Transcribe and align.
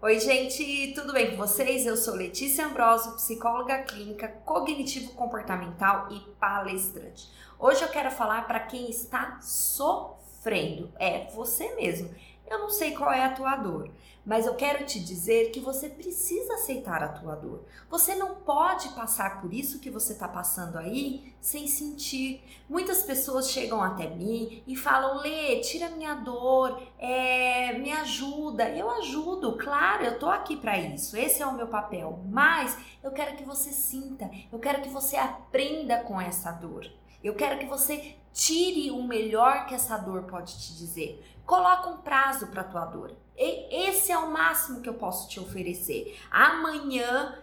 Oi, 0.00 0.20
gente, 0.20 0.92
tudo 0.94 1.12
bem 1.12 1.32
com 1.32 1.36
vocês? 1.36 1.84
Eu 1.84 1.96
sou 1.96 2.14
Letícia 2.14 2.64
Ambrosio, 2.64 3.16
psicóloga 3.16 3.82
clínica 3.82 4.28
cognitivo-comportamental 4.28 6.06
e 6.12 6.20
palestrante. 6.38 7.28
Hoje 7.58 7.82
eu 7.82 7.88
quero 7.88 8.08
falar 8.12 8.46
para 8.46 8.60
quem 8.60 8.88
está 8.88 9.40
sofrendo, 9.40 10.92
é 11.00 11.28
você 11.32 11.74
mesmo. 11.74 12.14
Eu 12.50 12.60
não 12.60 12.70
sei 12.70 12.94
qual 12.94 13.12
é 13.12 13.24
a 13.24 13.32
tua 13.34 13.56
dor, 13.56 13.90
mas 14.24 14.46
eu 14.46 14.54
quero 14.54 14.86
te 14.86 14.98
dizer 14.98 15.50
que 15.50 15.60
você 15.60 15.86
precisa 15.88 16.54
aceitar 16.54 17.02
a 17.02 17.08
tua 17.08 17.34
dor. 17.34 17.64
Você 17.90 18.14
não 18.14 18.36
pode 18.36 18.88
passar 18.90 19.40
por 19.42 19.52
isso 19.52 19.80
que 19.80 19.90
você 19.90 20.14
está 20.14 20.26
passando 20.26 20.78
aí 20.78 21.34
sem 21.42 21.66
sentir. 21.66 22.42
Muitas 22.66 23.02
pessoas 23.02 23.50
chegam 23.50 23.82
até 23.82 24.08
mim 24.08 24.62
e 24.66 24.74
falam: 24.74 25.18
Lê, 25.18 25.60
tira 25.60 25.90
minha 25.90 26.14
dor, 26.14 26.82
é, 26.98 27.74
me 27.74 27.92
ajuda. 27.92 28.68
Eu 28.70 28.90
ajudo, 28.92 29.58
claro, 29.58 30.04
eu 30.04 30.18
tô 30.18 30.30
aqui 30.30 30.56
para 30.56 30.78
isso. 30.78 31.16
Esse 31.16 31.42
é 31.42 31.46
o 31.46 31.54
meu 31.54 31.66
papel. 31.66 32.18
Mas 32.30 32.78
eu 33.02 33.10
quero 33.10 33.36
que 33.36 33.44
você 33.44 33.72
sinta, 33.72 34.30
eu 34.50 34.58
quero 34.58 34.80
que 34.80 34.88
você 34.88 35.16
aprenda 35.16 36.02
com 36.02 36.18
essa 36.18 36.50
dor. 36.50 36.86
Eu 37.22 37.34
quero 37.34 37.58
que 37.58 37.66
você 37.66 38.16
tire 38.32 38.90
o 38.90 39.02
melhor 39.02 39.66
que 39.66 39.74
essa 39.74 39.96
dor 39.96 40.22
pode 40.24 40.58
te 40.58 40.76
dizer. 40.76 41.24
Coloca 41.44 41.88
um 41.88 41.98
prazo 41.98 42.46
para 42.48 42.62
tua 42.62 42.84
dor. 42.84 43.16
E 43.36 43.88
esse 43.88 44.12
é 44.12 44.18
o 44.18 44.30
máximo 44.30 44.80
que 44.80 44.88
eu 44.88 44.94
posso 44.94 45.28
te 45.28 45.40
oferecer. 45.40 46.18
Amanhã 46.30 47.38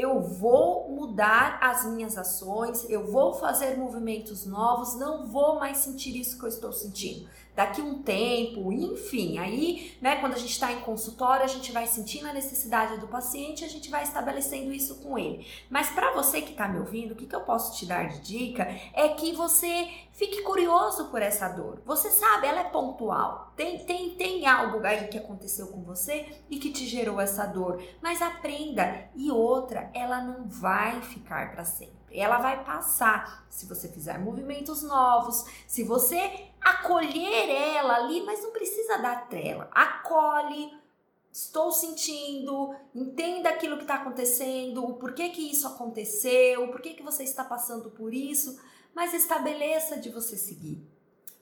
eu 0.00 0.20
vou 0.20 0.88
mudar 0.90 1.58
as 1.60 1.84
minhas 1.84 2.16
ações, 2.16 2.88
eu 2.88 3.10
vou 3.10 3.34
fazer 3.34 3.76
movimentos 3.76 4.46
novos, 4.46 4.96
não 4.96 5.26
vou 5.26 5.58
mais 5.58 5.78
sentir 5.78 6.18
isso 6.18 6.38
que 6.38 6.44
eu 6.44 6.48
estou 6.48 6.72
sentindo. 6.72 7.28
Daqui 7.54 7.82
um 7.82 8.02
tempo, 8.02 8.72
enfim, 8.72 9.36
aí, 9.38 9.94
né, 10.00 10.16
quando 10.16 10.34
a 10.34 10.38
gente 10.38 10.52
está 10.52 10.72
em 10.72 10.80
consultório, 10.80 11.44
a 11.44 11.48
gente 11.48 11.72
vai 11.72 11.86
sentindo 11.86 12.26
a 12.26 12.32
necessidade 12.32 12.98
do 12.98 13.08
paciente, 13.08 13.64
a 13.64 13.68
gente 13.68 13.90
vai 13.90 14.02
estabelecendo 14.02 14.72
isso 14.72 15.02
com 15.02 15.18
ele. 15.18 15.46
Mas 15.68 15.90
para 15.90 16.12
você 16.12 16.40
que 16.40 16.52
está 16.52 16.68
me 16.68 16.78
ouvindo, 16.78 17.12
o 17.12 17.16
que, 17.16 17.26
que 17.26 17.34
eu 17.34 17.42
posso 17.42 17.76
te 17.76 17.84
dar 17.84 18.08
de 18.08 18.20
dica 18.20 18.66
é 18.94 19.08
que 19.08 19.32
você 19.32 19.90
fique 20.12 20.42
curioso 20.42 21.06
por 21.06 21.20
essa 21.20 21.48
dor. 21.48 21.82
Você 21.84 22.10
sabe, 22.10 22.46
ela 22.46 22.60
é 22.60 22.64
pontual. 22.64 23.52
Tem, 23.56 23.78
tem, 23.84 24.10
tem 24.10 24.46
algo 24.46 24.84
aí 24.86 25.08
que 25.08 25.18
aconteceu 25.18 25.66
com 25.68 25.82
você 25.82 26.26
e 26.48 26.58
que 26.58 26.70
te 26.70 26.86
gerou 26.86 27.20
essa 27.20 27.46
dor, 27.46 27.82
mas 28.00 28.22
aprenda. 28.22 29.10
E 29.14 29.30
outra, 29.30 29.89
ela 29.94 30.22
não 30.22 30.48
vai 30.48 31.00
ficar 31.02 31.52
para 31.52 31.64
sempre. 31.64 32.18
Ela 32.18 32.38
vai 32.38 32.64
passar 32.64 33.46
se 33.48 33.66
você 33.66 33.88
fizer 33.88 34.18
movimentos 34.18 34.82
novos, 34.82 35.44
se 35.66 35.84
você 35.84 36.48
acolher 36.60 37.48
ela 37.48 37.96
ali, 37.96 38.22
mas 38.24 38.42
não 38.42 38.50
precisa 38.50 38.98
dar 38.98 39.28
trela. 39.28 39.70
Acolhe, 39.72 40.72
estou 41.32 41.70
sentindo, 41.70 42.74
entenda 42.94 43.48
aquilo 43.48 43.76
que 43.76 43.82
está 43.82 43.94
acontecendo, 43.94 44.84
o 44.84 44.94
porquê 44.94 45.28
que 45.28 45.50
isso 45.50 45.66
aconteceu, 45.66 46.64
o 46.64 46.72
porquê 46.72 46.94
que 46.94 47.02
você 47.02 47.22
está 47.22 47.44
passando 47.44 47.90
por 47.90 48.12
isso, 48.12 48.60
mas 48.94 49.14
estabeleça 49.14 49.96
de 49.96 50.10
você 50.10 50.36
seguir. 50.36 50.84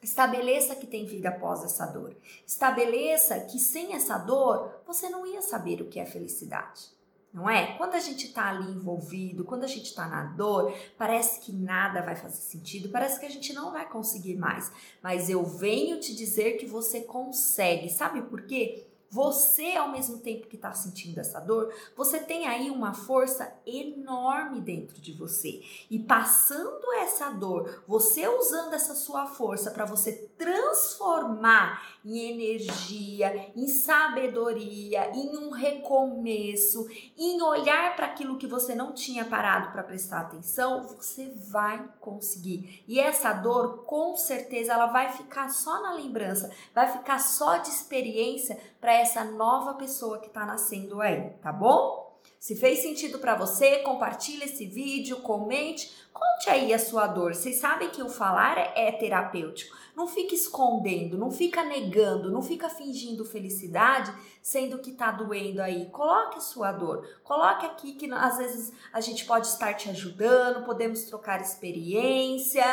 Estabeleça 0.02 0.76
que 0.76 0.86
tem 0.86 1.06
vida 1.06 1.30
após 1.30 1.64
essa 1.64 1.86
dor. 1.86 2.14
Estabeleça 2.46 3.40
que 3.40 3.58
sem 3.58 3.94
essa 3.94 4.16
dor 4.16 4.82
você 4.86 5.08
não 5.08 5.26
ia 5.26 5.42
saber 5.42 5.80
o 5.80 5.88
que 5.88 5.98
é 5.98 6.06
felicidade 6.06 6.97
não 7.32 7.48
é? 7.48 7.76
Quando 7.76 7.94
a 7.94 8.00
gente 8.00 8.32
tá 8.32 8.48
ali 8.48 8.72
envolvido, 8.72 9.44
quando 9.44 9.64
a 9.64 9.68
gente 9.68 9.94
tá 9.94 10.08
na 10.08 10.24
dor, 10.24 10.74
parece 10.96 11.40
que 11.40 11.52
nada 11.52 12.02
vai 12.02 12.16
fazer 12.16 12.40
sentido, 12.40 12.88
parece 12.88 13.20
que 13.20 13.26
a 13.26 13.30
gente 13.30 13.52
não 13.52 13.70
vai 13.70 13.88
conseguir 13.88 14.36
mais. 14.36 14.72
Mas 15.02 15.28
eu 15.28 15.44
venho 15.44 16.00
te 16.00 16.14
dizer 16.14 16.56
que 16.56 16.66
você 16.66 17.02
consegue. 17.02 17.90
Sabe 17.90 18.22
por 18.22 18.42
quê? 18.42 18.87
Você, 19.10 19.74
ao 19.74 19.90
mesmo 19.90 20.18
tempo 20.18 20.46
que 20.46 20.56
está 20.56 20.72
sentindo 20.72 21.18
essa 21.18 21.40
dor, 21.40 21.72
você 21.96 22.18
tem 22.20 22.46
aí 22.46 22.70
uma 22.70 22.92
força 22.92 23.50
enorme 23.66 24.60
dentro 24.60 25.00
de 25.00 25.12
você. 25.12 25.62
E 25.90 25.98
passando 25.98 26.92
essa 27.00 27.30
dor, 27.30 27.84
você 27.88 28.28
usando 28.28 28.74
essa 28.74 28.94
sua 28.94 29.26
força 29.26 29.70
para 29.70 29.86
você 29.86 30.12
transformar 30.36 31.98
em 32.04 32.18
energia, 32.32 33.50
em 33.56 33.66
sabedoria, 33.66 35.10
em 35.14 35.36
um 35.36 35.50
recomeço, 35.50 36.86
em 37.16 37.40
olhar 37.40 37.96
para 37.96 38.06
aquilo 38.06 38.36
que 38.36 38.46
você 38.46 38.74
não 38.74 38.92
tinha 38.92 39.24
parado 39.24 39.72
para 39.72 39.82
prestar 39.82 40.20
atenção, 40.20 40.86
você 40.86 41.32
vai 41.48 41.82
conseguir. 42.00 42.84
E 42.86 43.00
essa 43.00 43.32
dor, 43.32 43.84
com 43.84 44.16
certeza, 44.16 44.72
ela 44.74 44.86
vai 44.86 45.12
ficar 45.12 45.48
só 45.48 45.82
na 45.82 45.94
lembrança, 45.94 46.50
vai 46.74 46.92
ficar 46.92 47.18
só 47.18 47.56
de 47.56 47.68
experiência 47.68 48.58
para 48.80 48.97
essa 49.00 49.24
nova 49.24 49.74
pessoa 49.74 50.18
que 50.18 50.26
está 50.26 50.44
nascendo 50.44 51.00
aí, 51.00 51.30
tá 51.42 51.52
bom? 51.52 52.07
Se 52.38 52.54
fez 52.54 52.80
sentido 52.80 53.18
para 53.18 53.34
você, 53.34 53.78
compartilhe 53.78 54.44
esse 54.44 54.64
vídeo, 54.64 55.16
comente, 55.18 55.92
conte 56.12 56.48
aí 56.48 56.72
a 56.72 56.78
sua 56.78 57.06
dor. 57.06 57.34
Vocês 57.34 57.56
sabem 57.56 57.90
que 57.90 58.02
o 58.02 58.08
falar 58.08 58.56
é 58.76 58.92
terapêutico. 58.92 59.76
Não 59.96 60.06
fica 60.06 60.34
escondendo, 60.34 61.18
não 61.18 61.32
fica 61.32 61.64
negando, 61.64 62.30
não 62.30 62.40
fica 62.40 62.70
fingindo 62.70 63.24
felicidade, 63.24 64.14
sendo 64.40 64.78
que 64.78 64.92
tá 64.92 65.10
doendo 65.10 65.60
aí. 65.60 65.86
Coloque 65.90 66.38
a 66.38 66.40
sua 66.40 66.70
dor. 66.70 67.04
Coloque 67.24 67.66
aqui 67.66 67.94
que 67.94 68.08
às 68.12 68.38
vezes 68.38 68.72
a 68.92 69.00
gente 69.00 69.24
pode 69.24 69.48
estar 69.48 69.74
te 69.74 69.90
ajudando, 69.90 70.64
podemos 70.64 71.02
trocar 71.02 71.40
experiência, 71.40 72.64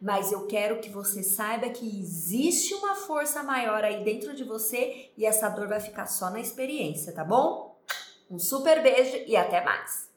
mas 0.00 0.32
eu 0.32 0.48
quero 0.48 0.80
que 0.80 0.90
você 0.90 1.22
saiba 1.22 1.70
que 1.70 1.86
existe 2.00 2.74
uma 2.74 2.96
força 2.96 3.44
maior 3.44 3.84
aí 3.84 4.02
dentro 4.02 4.34
de 4.34 4.42
você 4.42 5.12
e 5.16 5.24
essa 5.24 5.48
dor 5.48 5.68
vai 5.68 5.78
ficar 5.78 6.06
só 6.06 6.28
na 6.28 6.40
experiência, 6.40 7.12
tá 7.12 7.24
bom? 7.24 7.71
Um 8.32 8.38
super 8.38 8.82
beijo 8.82 9.24
e 9.26 9.36
até 9.36 9.62
mais! 9.62 10.11